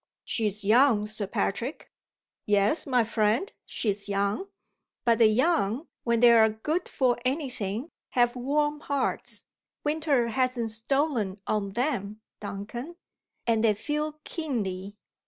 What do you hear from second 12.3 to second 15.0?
Duncan! And they feel keenly."